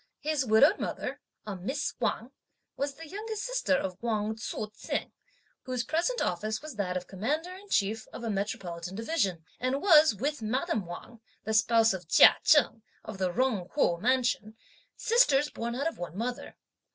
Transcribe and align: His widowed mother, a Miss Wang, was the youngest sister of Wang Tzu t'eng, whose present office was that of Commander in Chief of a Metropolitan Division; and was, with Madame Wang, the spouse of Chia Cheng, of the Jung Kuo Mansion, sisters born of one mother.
His 0.21 0.47
widowed 0.47 0.79
mother, 0.79 1.21
a 1.45 1.55
Miss 1.55 1.93
Wang, 1.99 2.31
was 2.75 2.95
the 2.95 3.07
youngest 3.07 3.43
sister 3.43 3.75
of 3.77 4.01
Wang 4.01 4.35
Tzu 4.35 4.65
t'eng, 4.71 5.11
whose 5.61 5.83
present 5.83 6.19
office 6.23 6.59
was 6.59 6.73
that 6.77 6.97
of 6.97 7.05
Commander 7.05 7.53
in 7.53 7.69
Chief 7.69 8.07
of 8.11 8.23
a 8.23 8.29
Metropolitan 8.31 8.95
Division; 8.95 9.45
and 9.59 9.79
was, 9.79 10.15
with 10.15 10.41
Madame 10.41 10.87
Wang, 10.87 11.19
the 11.43 11.53
spouse 11.53 11.93
of 11.93 12.07
Chia 12.07 12.35
Cheng, 12.43 12.81
of 13.05 13.19
the 13.19 13.31
Jung 13.31 13.67
Kuo 13.67 14.01
Mansion, 14.01 14.57
sisters 14.97 15.51
born 15.51 15.75
of 15.75 15.99
one 15.99 16.17
mother. 16.17 16.57